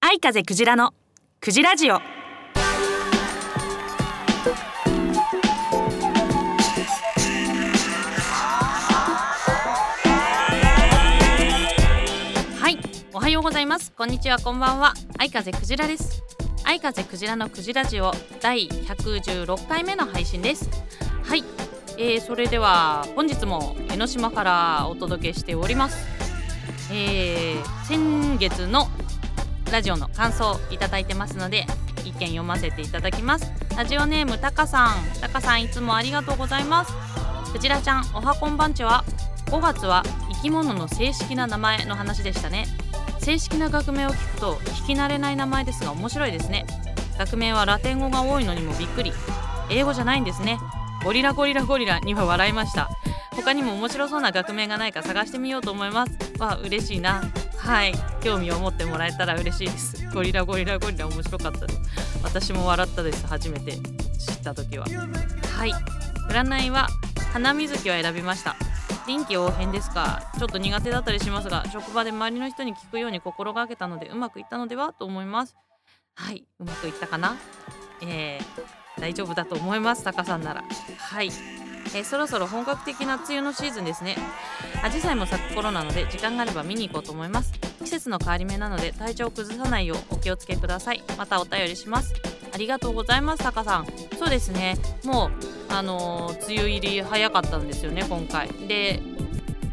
[0.00, 0.94] 愛風クジラの
[1.40, 1.94] クジラジオ。
[1.94, 2.00] は
[12.68, 12.78] い
[13.12, 13.90] おはようございます。
[13.90, 14.94] こんにちはこんばんは。
[15.18, 16.22] 愛風クジラです。
[16.62, 20.70] 愛風クジラのクジラジオ第116回目の配信です。
[21.24, 21.42] はい、
[21.98, 26.06] えー、それでは本日も江ノ島からお届けしております。
[26.92, 28.88] えー、先月の
[29.72, 31.66] ラジオの感想いただいてますので
[32.04, 33.50] 一見読ませていただきます。
[33.76, 35.20] ラジオネームたかさん。
[35.20, 36.92] たかさんいつもありがとうございます。
[37.52, 39.04] クジラちゃんおはこんばんちは。
[39.46, 40.02] 5月は
[40.34, 42.66] 生き物の正式な名前の話でしたね。
[43.20, 46.66] 正式な学名を聞くと聞き慣れない名前ですが面白いですね。
[47.18, 49.12] 学名はラテン語が多いのにもびっくり。
[49.70, 50.58] 英語じゃないんですね。
[51.06, 52.90] ゴリラゴリラゴリラには笑いました。
[53.36, 56.12] 他にも面白そうな学名がないか探してみようと思います。
[56.40, 57.22] わ嬉しいな。
[57.56, 57.94] はい。
[58.24, 60.04] 興味を持ってもらえたら嬉しいです。
[60.12, 61.80] ゴリラゴリラゴリラ面白かったです。
[62.24, 63.24] 私も笑ったです。
[63.24, 64.86] 初めて知った時は。
[65.56, 65.72] はい。
[66.28, 66.88] 占いは
[67.32, 68.56] 花水木を選びました。
[69.06, 70.32] 臨機応変ですか？
[70.36, 75.54] ちょっと苦手だったりしますが職場で周りの人に聞くように心がけたのでうまくいったのではと思います。
[76.16, 76.44] はい。
[76.58, 77.36] うまくいったかな？
[78.02, 80.64] えー、大丈夫だと思いますタカさんなら。
[80.98, 81.30] はい。
[81.94, 84.16] えーそろそろ本格的な梅雨のシーズンですね。
[84.82, 87.52] アジサイも咲く頃なので時間があれば見に行こうと思います。
[87.84, 91.02] 季節の変わり目なので体調を崩さないようお気をつけください。
[91.16, 92.14] またお便りします。
[92.52, 93.86] ありがとうございますタカさん。
[94.18, 94.76] そうですね。
[95.04, 98.48] もうあのー梅雨入り早かったんですよね今回。
[98.48, 99.00] で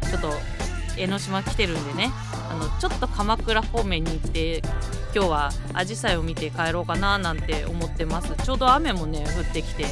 [0.08, 0.30] ちょっと
[0.96, 2.10] 江ノ島来てるんでね。
[2.50, 4.62] あのちょっと鎌倉方面に行って
[5.14, 8.34] 今日はアジサイを見て帰ろうかななんて思ってます。
[8.44, 9.84] ちょうど雨もね降ってきて、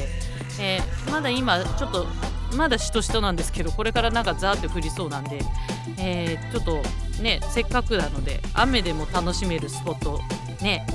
[0.59, 2.07] えーまだ今ちょっと
[2.57, 5.39] まだしとしとなんですけどこれからなんかザーって降りそうなんで、
[5.97, 6.81] えーちょっと
[7.21, 10.19] ねせっかくなので雨でも楽しめるスポット
[10.61, 10.85] ね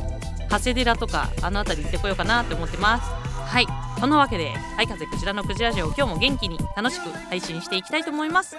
[0.51, 3.11] 長谷寺とかあの辺り行ってこようかなって思ってます。
[3.11, 3.67] はい。
[4.01, 8.57] そんなわけで「はい風クジラのクジラジオ」今日も元気に楽しく配信していきたいと思います。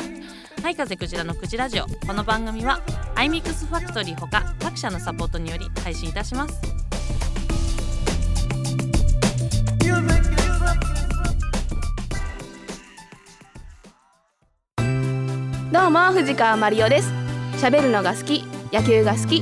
[0.62, 2.82] はい風クジラのクジラジオこの番組は
[3.16, 6.60] iMix ファクトリーほか各社のサポートにより配信いたします。
[15.72, 17.14] どうも藤川マリオです。
[17.58, 19.42] 喋るのが好き野球が好き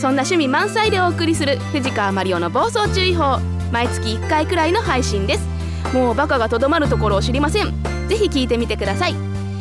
[0.00, 3.55] そんな趣味満載でお送りする藤川マリオの暴走注意報。
[3.76, 5.46] 毎月1回くらいの配信です。
[5.92, 7.74] もうバカがとどまるところを知りません。
[8.08, 9.14] ぜひ聞いてみてください。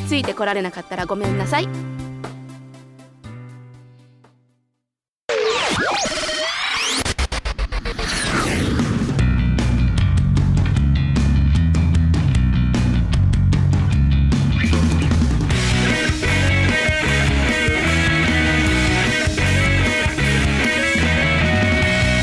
[0.07, 1.67] ついてこられなかったらごめんなさい。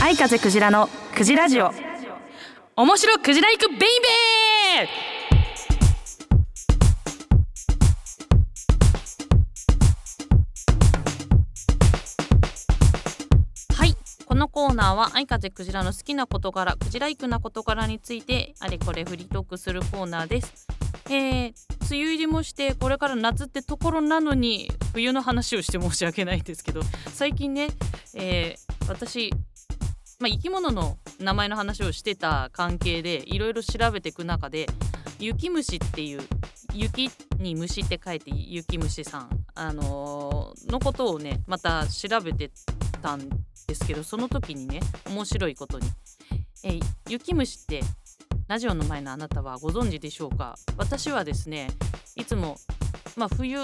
[0.03, 0.89] 愛風クジラの
[1.23, 1.71] クジラジオ。
[2.75, 13.73] 面白クジラ行くベイベー！
[13.73, 13.95] はい。
[14.27, 20.67] このコーナーは愛風クジラの好きな事柄クジライクな事柄についてあれこれフリートークするコーナーです。
[21.09, 21.55] えー、梅
[21.91, 26.83] 雨入りもしてこれから夏ってところなのに冬の話をして申し訳ないんですけど
[27.15, 27.69] 最近ね、
[28.17, 29.31] えー私
[30.19, 34.67] まあ、生き物の名前の話をしてた関係でいろいろ調べていく中で
[35.19, 36.23] 雪虫っていう
[36.75, 40.33] 雪に虫って書いて雪虫さん、あのー
[40.71, 42.51] のことをねまた調べて
[43.03, 43.29] たん
[43.67, 45.87] ですけどその時にね面白いことに、
[46.65, 47.83] え雪虫って
[48.49, 51.69] ラジオの前のあなたはご存知でしょうか私はですね
[52.17, 52.57] いつも、
[53.17, 53.61] まあ、冬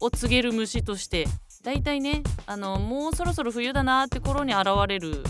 [0.00, 1.26] を告げる虫として
[1.62, 5.22] だいたいねあのもうそろそろ冬だなって頃に現れる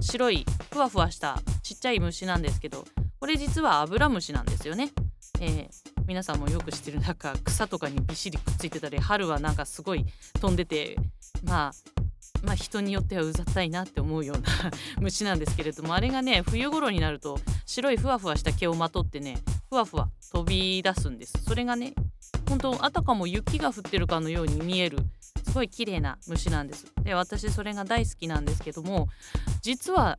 [0.00, 0.44] 白い
[0.78, 2.84] ふわふわしたちっちゃい虫なんですけど
[3.18, 4.92] これ実はアブラムシなんですよね。
[5.40, 5.68] えー
[6.06, 10.06] 皆さんもよく知ってるなんか草とかにびっしりくっついてたり春はなんかすごい
[10.40, 10.96] 飛んでて
[11.44, 11.72] まあ
[12.42, 14.48] まあ人によってはうざったいなって思うような
[15.02, 19.36] 虫なんですけれどもあれがね冬頃になると白いふわふわした毛をまとってね
[19.68, 21.92] ふわふわ飛び出すんですそれがね
[22.48, 24.98] 本当あたかも雪が降ってるかのように見える
[25.44, 29.08] すごい綺麗な虫なんですで私それが大好きなんですけども
[29.60, 30.18] 実は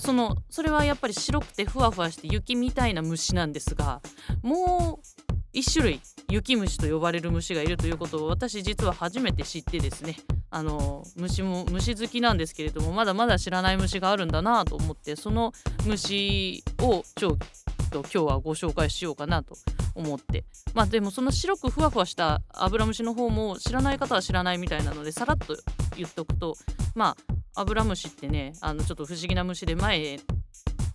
[0.00, 4.00] そのそれはやっぱり白くてふわふわして雪みたいな虫なんですが
[4.42, 10.16] もう一種類雪虫と呼ばれる虫がいるということを私実は初めて知ってですね。
[10.52, 15.52] あの虫も虫好きなんですけれどもまだまだ知らない虫があるんだなと思ってその
[15.86, 17.36] 虫を超
[17.90, 19.56] と今日はご紹介しようかなと
[19.94, 20.44] 思って。
[20.72, 25.56] まあでもその白くふわふわしたアブラムシの方も知らない方は知らないみたいなのでさらっと
[25.96, 26.56] 言っておくと
[26.94, 30.18] まあアブラムシってねあのちょっと不思議な虫で前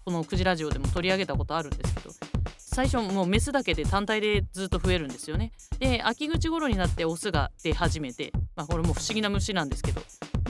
[0.03, 2.13] このクジラジオでも取り上げたことあるんですけど
[2.57, 5.53] 最初もうメスだけで単体でずっと増えるんですよね。
[5.79, 10.01] で秋口頃になってオスが出始めてまあこれも不思議な虫なんですけど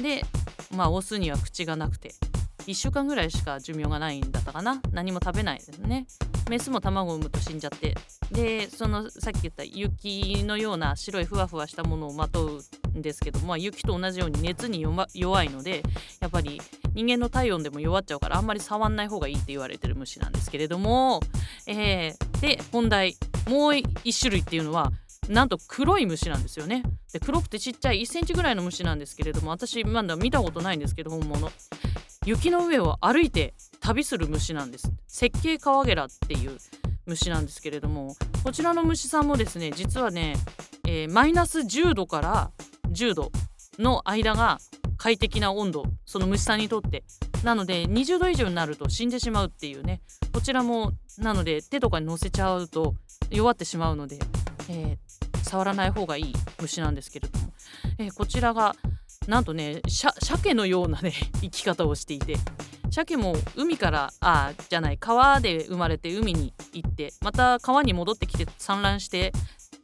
[0.02, 0.24] で
[0.76, 2.16] まあオスには口がなくて
[2.66, 4.82] 1週間ぐらいしか寿命がないんだったかな。
[4.92, 6.08] 何も食べないですね。
[6.50, 7.96] メスも卵を産むと死んじゃって。
[8.32, 12.60] でそのさっき言った雪のような白いふわふわしたものをまと
[12.94, 14.84] うんですけど、まあ、雪と同じように熱に
[15.14, 15.84] 弱いので
[16.20, 16.60] やっぱり
[16.96, 21.20] 人間の体温でも弱っちゃうからあんまり触んない方がいいって言われてる虫なんですけれども、
[21.68, 23.16] えー、で本題。
[23.50, 24.92] もう1種類っていうのは
[25.30, 26.84] なんと黒い虫なんですよね。
[27.14, 31.52] で黒くてちっちゃい1センチぐらいの虫なんですけれども私まだ見たことないんですけど本物。
[32.26, 34.92] 雪の上を歩いて旅する虫なんです。
[35.08, 36.58] 石鹸カワゲラっていう
[37.06, 40.36] 虫なんですけれどもこちらの虫さんもですね実はね、
[40.88, 42.52] えー、マイナス10度から
[42.90, 43.32] 10度
[43.78, 44.58] の間が
[44.98, 47.04] 快適な温度その虫さんにとって。
[47.44, 50.02] なので20度以上になると死んでしまうっていうね。
[50.34, 52.96] こちらもなので手とかに乗せちゃうと
[53.30, 54.18] 弱ってしまうので、
[54.68, 57.54] えー、触らない方がいい虫なんですけれども、
[58.00, 58.76] えー、こちらが
[59.28, 62.38] なんとね鮭のようなね 生き方をしていて
[62.92, 69.34] 鮭も海からあじゃない川で生まれて海に行ってまた川に戻ってきて産卵して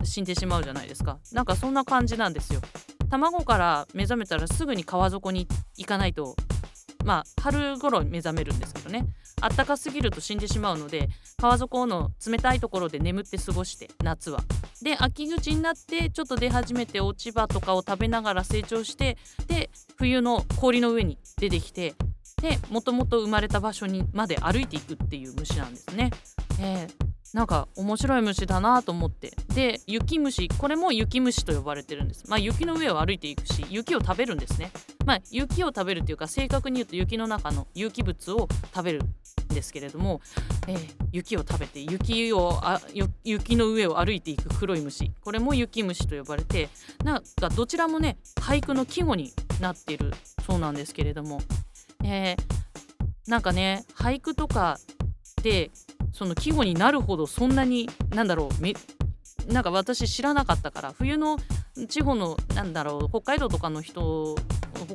[0.03, 1.19] 死んでしまうじゃないですか。
[1.31, 2.61] なんかそんな感じなんですよ。
[3.09, 5.47] 卵から目覚めたらすぐに川底に
[5.77, 6.35] 行かないと
[7.03, 9.05] まあ春頃目覚めるんですけどね
[9.41, 14.41] あったかすぎると死んでしまうので川底の冷たいところで眠って過ごして夏は。
[14.81, 19.17] で秋口になってちょっと出始めて落ち葉とかを食べながら成長して
[19.47, 21.93] で冬の氷の上に出てきて
[22.41, 26.09] でもともと生まれた場所にまで歩いていくっていう虫なんですね。
[26.59, 29.31] えーなんか面白い虫だなと思って。
[29.53, 32.25] で雪虫これも雪虫と呼ばれてるんです。
[32.27, 34.71] まあ雪の上を歩いていくし雪を食べるんですね。
[35.05, 40.21] まあ雪を食べるっていうか正確に言うと雪の中の有機物を食べるんですけれども、
[40.67, 42.81] えー、雪を食べて雪をあ
[43.23, 45.11] 雪の上を歩いていく黒い虫。
[45.21, 46.69] これも雪虫と呼ばれて
[47.03, 50.13] なんかどちらもね俳句の季語になっている
[50.45, 51.41] そうなんですけれども、
[52.03, 54.79] えー、なんかね俳句とか
[55.43, 55.71] で
[56.11, 58.73] その季語になるほどそんなになんだろうめ
[59.47, 61.37] なんか私知らなかったから冬の
[61.87, 64.35] 地方のなんだろう北海道とかの人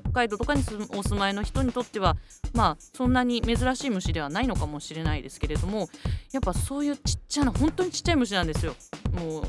[0.02, 0.62] 北海道とかに
[0.96, 2.16] お住まいの人にとっては
[2.54, 5.88] まあそんなに珍しい虫ではないのかもしれないですけれども
[6.32, 8.74] やっぱそういうちっちゃな本当にちっちゃい虫なんですよ。
[9.12, 9.42] もう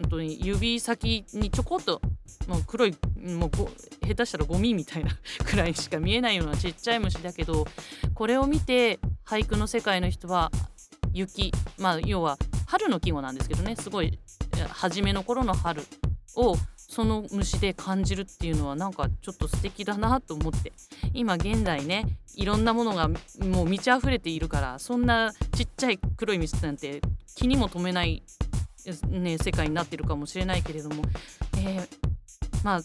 [0.00, 2.00] 本当に指先にちょこっと
[2.48, 3.50] もう黒いもう
[4.06, 5.10] 下手したらゴミみたいな
[5.44, 7.66] くらいしか見えないようなちっちゃい虫だけど
[8.12, 10.50] これを見て俳句の世界の人は
[11.14, 11.52] 雪。
[11.78, 13.76] まあ要は春の季語なんですけどね。
[13.76, 14.18] すごい
[14.68, 15.82] 初めの頃の春
[16.36, 20.72] をその虫で感じるっていうのはなんかちょっと素敵だなと思って。
[21.12, 27.00] 今現代ねいろんなものがもう満ち溢れているからそんなちっちゃい黒い虫なんて
[27.36, 28.22] 気にも留めない、
[29.08, 31.02] ね、世界になってるかもしれないけれども、
[31.58, 31.86] えー、
[32.64, 32.82] まあ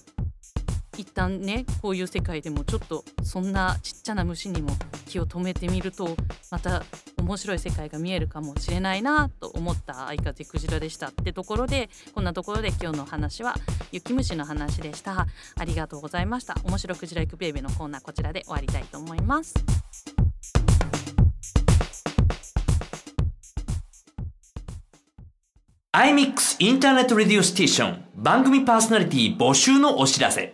[0.99, 4.71] 一旦ねこういう世界でもちょっとそんなちっちゃな虫にも
[5.07, 6.17] 気を止めてみると
[6.51, 6.83] また
[7.17, 13.55] 面白い世界が見えるかもしれないなと思った愛風クジラでしたってところでこんなところで今日の話は
[13.93, 15.25] 雪虫の話でした。
[15.57, 16.56] ありがとうございました。
[16.65, 19.53] 面白クジラ行くベイベーのコーナーこちらで終わりたいと思います。
[25.94, 28.06] アイミックス Internet Radio Station。
[28.15, 30.53] 番組パーソナリティ募集のお知らせ。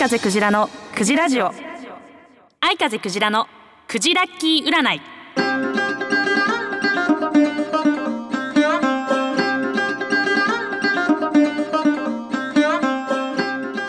[0.00, 1.52] 風クジラのクジラジオ。
[2.60, 3.46] 愛風クジラの
[3.86, 5.02] クジラッキー占い。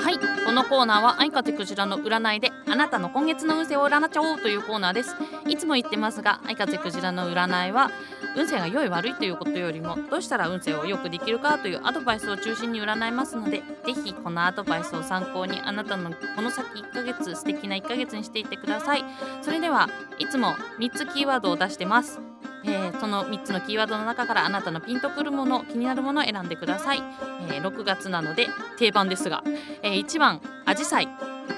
[0.03, 5.15] はいこのコーナーは愛風クジラの占いであなたの今月の運勢を占っちゃおうというコーナーです。
[5.47, 7.89] いつも言ってますが愛風クジラの占いは
[8.35, 19.03] 運勢が良い悪いということよりもどうしたら運勢を良くできるかというアドバイスを中心に占いますのでぜひこのアドバイスを参考にあなたのこの先1ヶ月素敵な1ヶ月にしていってください。
[19.41, 22.19] それではいつも3つキーワードを出してます。
[22.63, 27.01] えーその3つのキーワードの中からあなたのピンとくるもの気になるものを選んでください、
[27.49, 28.47] えー6月なので
[28.77, 29.43] 定番ですが、
[29.81, 31.07] えー1番アジサイ。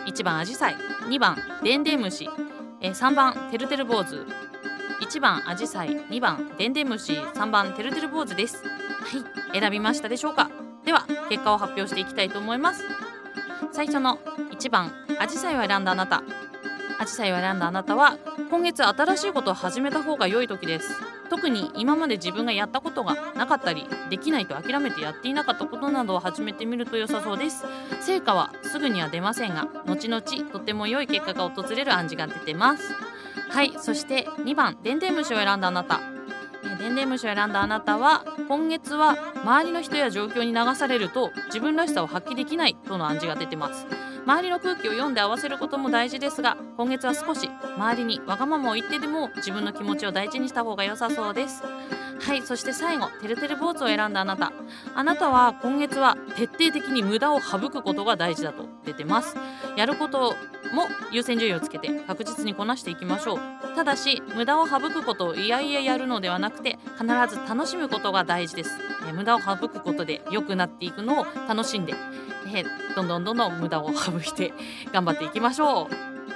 [0.07, 0.75] 1番アジサイ。
[1.09, 2.29] 2番デンデンムシ、
[2.81, 4.25] えー3番てるてる坊主。
[5.01, 8.63] 1番アジサイ2番デンデンムシ3番てるてる坊主です。
[8.63, 9.59] はい。
[9.59, 10.49] 選びましたでしょうか？
[10.85, 12.83] では結果を発表していきたいと思います。
[13.71, 14.19] 最初の
[14.51, 16.23] 1番アジサイを選んだあなた。
[16.99, 18.17] アジサイを選んだあなたは
[18.49, 20.93] 今月新しいことを始めた方が良い時です。
[21.29, 27.65] 特に今まで自分がやったことがなかったりできないと諦めてやっていなかったことなどを始めてみると良さそうです。
[28.01, 30.21] 成果はすぐには出ませんが後々
[30.51, 32.93] とても良い結果が訪れる暗示が出てます
[33.49, 35.99] はいそして2番でんでん虫を選んだあなた。
[36.65, 43.85] えでんでん虫を選んだあなたは今月は周りの人や状況に流されると自分らしさを発揮できないとの暗示が出てます。
[44.25, 51.63] 周りの空気を読んで合わせることも大事ですが今月は少し周りにわがままを言ってでも自分の気持ちを大事にした方が良さそうです。
[52.21, 54.53] はいそして最後てるてる坊主を選んだあなた。
[54.95, 59.35] あなたは今月は徹底的に無駄を省くことが大事だと出てます。
[59.75, 60.35] やること
[60.73, 63.39] も優先順位をつけて確実にこなしていきましょう。
[63.75, 68.71] ただし無駄を省くことをいやいややるのではなくて必ず楽しむことが大事です、
[69.07, 71.93] えー無駄を省くことで良くなっていくのを楽しんで、
[72.47, 72.65] えー
[72.95, 74.53] どんどんどんどん無駄を省いて
[74.93, 75.95] 頑張っていきましょう。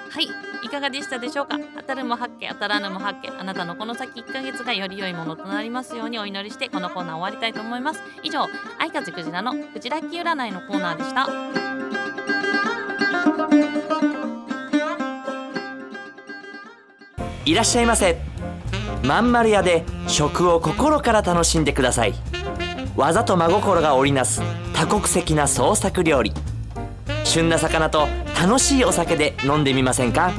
[0.09, 0.29] はい
[0.63, 1.57] いかがでしたでしょうか？
[1.77, 8.01] 当たるも八卦当たらぬも八卦あなたのこの先1ヶ月がより良いものとなりますようにお祈りしてこのコーナー終わりたいと思います。
[8.23, 8.47] 以上
[8.79, 11.27] 愛風クジラのクジラッキ占いのコーナーでした。
[17.47, 18.17] いらっしゃいませ。
[19.03, 22.13] まんまる屋で食を心から楽しんでください。
[22.97, 24.41] 技と真心が織りなす
[24.73, 26.33] 多国籍な創作料理。
[27.23, 30.33] 旬な魚と楽しいお酒で飲んでみませんか？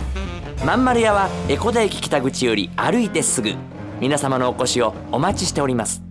[0.67, 3.55] まんまる屋は江古田駅北口より歩いてすぐ。
[4.00, 6.08] 皆様のお越しをお待ちしております。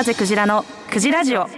[0.00, 1.40] 風クジラのクジラジオ。
[1.40, 1.50] はい、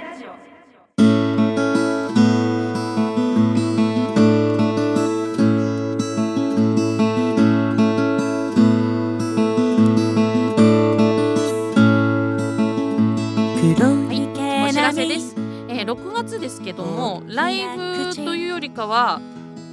[14.68, 15.36] お知らせです。
[15.68, 19.20] えー、6月ですけども、ライブというよりかは、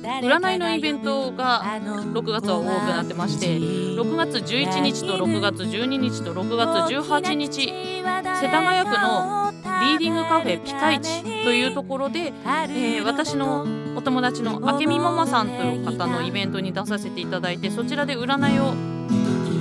[0.02, 9.52] 占いのイベントが6月は多くなってまして、6月11日と6月12日と6月18日、世田谷区の
[9.82, 13.66] リーディングカフェピカイチというところで、えー私の
[13.96, 18.74] お友達のあけみママさんという方のイベントに出させていただいて、そちらで占いを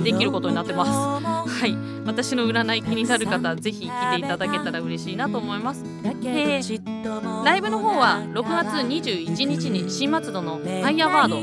[0.03, 0.85] できることになってま
[1.21, 1.28] す。
[1.49, 1.75] はい、
[2.05, 5.83] 私の占い気になる方ぜひ来ていただけたら嬉しいなと思います。
[6.21, 6.61] で
[7.43, 11.37] ライブの方は6月21日に新松戸のファイヤーバード、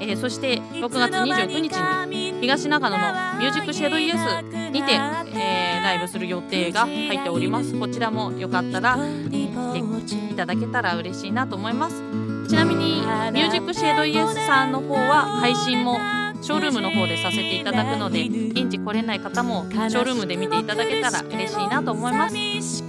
[0.00, 1.76] えーそして6月29日
[2.08, 4.16] に東長野のミュージックシェードイエス
[4.70, 7.78] にて、えーライブする予定が入っております。
[7.78, 12.02] こちらもよかったら、えー来ていただけたら嬉しいなと思います。
[12.48, 13.00] ちなみに
[13.32, 15.98] ミュージックシェードイエスさんの方は配信も
[16.40, 22.36] ショールームの方でさせていただくので現地来れない方もショールームで見ていただけたら嬉しいなと思います。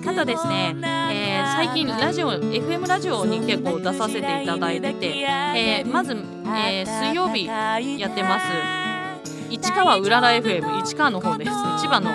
[0.08, 0.76] あとですね、
[1.12, 8.46] えー最近ラジオ FM ラジオに結構出させていただいてて、えーまず、えー水曜日やってます。
[9.50, 11.52] 市川うらら FM 市川の方です。
[11.82, 12.12] 千葉の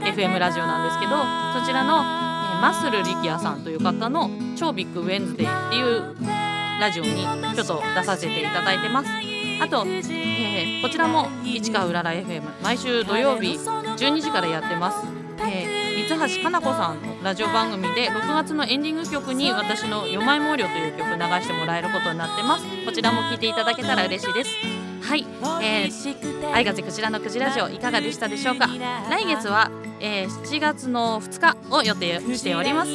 [0.00, 1.12] FM ラジオなんですけど
[1.60, 2.28] そちらの、えー
[2.60, 4.28] マッスル力也さんという方の
[4.58, 6.16] 「超ビッグウェンズデー」っていう
[6.80, 7.22] ラジオに
[7.54, 9.27] ちょっと出させていただいてます
[9.60, 15.06] あと、えーこちらも市川うらら FM 毎週土曜日12時からやってます、
[15.40, 22.64] えー、三橋かな子さんのラジオ番組で6月のエンディング曲に私の「よまい毛量」という曲流してもらえることになってます。
[22.84, 24.50] こちらも聴いていただけたら嬉しいです。
[25.02, 25.26] はい、
[25.62, 28.68] えー、愛風クジラのクジラジオいかがでしたでしょうか？
[29.10, 32.90] 来月は、えー7月の2日を予定しております。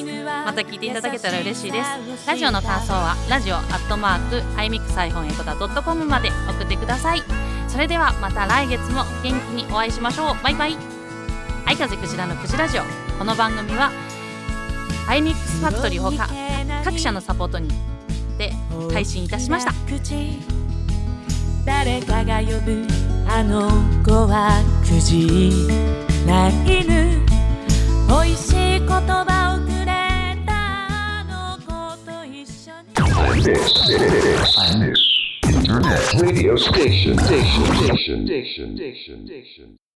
[0.46, 2.28] また聞いていただけたら嬉しいです。
[2.28, 7.24] ラジオの感想はラジオアットマークアイミックスハイフンエコダドットコムまで送ってください。
[7.68, 10.44] それではまた来月も元気にお会いしましょう。
[10.44, 10.78] バイバイ。
[11.66, 12.84] 愛風クジラのクジラジオ
[13.18, 13.90] この番組は
[15.08, 16.28] アイミックスファクトリーほか
[16.84, 17.70] 各社のサポートに
[18.38, 18.52] で
[18.92, 19.74] 配信いたしました。
[21.66, 22.86] 誰かが呼ぶ
[23.26, 23.70] あの
[24.04, 26.54] 子はじない
[26.88, 27.22] ぬ」
[28.10, 31.66] 「おいしい言葉をくれたの子
[32.06, 32.94] と一緒に」